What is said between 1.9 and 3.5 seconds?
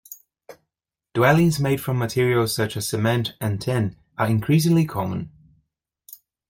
materials such as cement